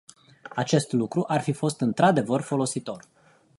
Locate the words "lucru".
0.91-1.23